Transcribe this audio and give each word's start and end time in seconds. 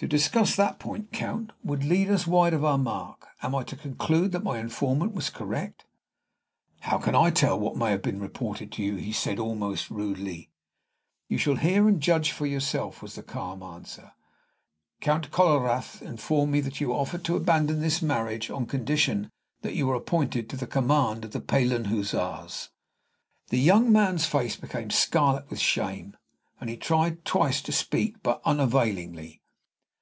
"To 0.00 0.06
discuss 0.06 0.54
that 0.54 0.78
point, 0.78 1.10
Count, 1.10 1.50
would 1.64 1.82
lead 1.82 2.08
us 2.08 2.24
wide 2.24 2.54
of 2.54 2.64
our 2.64 2.78
mark. 2.78 3.26
Am 3.42 3.52
I 3.52 3.64
to 3.64 3.74
conclude 3.74 4.30
that 4.30 4.44
my 4.44 4.60
informant 4.60 5.12
was 5.12 5.28
correct?" 5.28 5.86
"How 6.82 6.98
can 6.98 7.16
I 7.16 7.30
tell 7.30 7.58
what 7.58 7.74
may 7.76 7.90
have 7.90 8.02
been 8.02 8.20
reported 8.20 8.70
to 8.70 8.82
you?" 8.84 9.12
said 9.12 9.38
he, 9.38 9.40
almost 9.40 9.90
rudely. 9.90 10.52
"You 11.26 11.36
shall 11.36 11.56
hear 11.56 11.88
and 11.88 12.00
judge 12.00 12.30
for 12.30 12.46
yourself," 12.46 13.02
was 13.02 13.16
the 13.16 13.24
calm 13.24 13.60
answer. 13.60 14.12
"Count 15.00 15.32
Kollorath 15.32 16.00
informed 16.00 16.52
me 16.52 16.60
that 16.60 16.80
you 16.80 16.92
offered 16.94 17.24
to 17.24 17.34
abandon 17.34 17.80
this 17.80 18.00
marriage 18.00 18.50
on 18.50 18.66
condition 18.66 19.28
that 19.62 19.74
you 19.74 19.88
were 19.88 19.96
appointed 19.96 20.48
to 20.48 20.56
the 20.56 20.68
command 20.68 21.24
of 21.24 21.32
the 21.32 21.40
Pahlen 21.40 21.86
Hussars." 21.86 22.70
The 23.48 23.58
young 23.58 23.90
man's 23.90 24.26
face 24.26 24.54
became 24.54 24.90
scarlet 24.90 25.50
with 25.50 25.58
shame, 25.58 26.16
and 26.60 26.70
he 26.70 26.76
tried 26.76 27.24
twice 27.24 27.60
to 27.62 27.72
speak, 27.72 28.22
but 28.22 28.40
unavailingly. 28.44 29.42